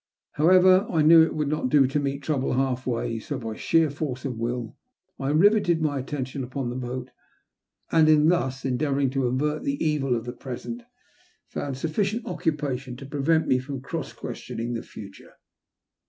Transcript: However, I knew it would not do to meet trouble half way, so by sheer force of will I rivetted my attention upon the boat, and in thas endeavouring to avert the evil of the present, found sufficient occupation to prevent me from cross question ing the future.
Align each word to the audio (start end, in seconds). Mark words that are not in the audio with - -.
However, 0.31 0.87
I 0.89 1.03
knew 1.03 1.21
it 1.21 1.35
would 1.35 1.47
not 1.47 1.69
do 1.69 1.85
to 1.85 1.99
meet 1.99 2.23
trouble 2.23 2.53
half 2.53 2.87
way, 2.87 3.19
so 3.19 3.37
by 3.37 3.53
sheer 3.55 3.91
force 3.91 4.25
of 4.25 4.35
will 4.39 4.75
I 5.19 5.29
rivetted 5.29 5.79
my 5.79 5.99
attention 5.99 6.43
upon 6.43 6.71
the 6.71 6.75
boat, 6.75 7.11
and 7.91 8.09
in 8.09 8.27
thas 8.27 8.65
endeavouring 8.65 9.11
to 9.11 9.27
avert 9.27 9.61
the 9.63 9.77
evil 9.85 10.15
of 10.15 10.25
the 10.25 10.33
present, 10.33 10.81
found 11.49 11.77
sufficient 11.77 12.25
occupation 12.25 12.97
to 12.97 13.05
prevent 13.05 13.47
me 13.47 13.59
from 13.59 13.79
cross 13.81 14.11
question 14.11 14.59
ing 14.59 14.73
the 14.73 14.81
future. 14.81 15.33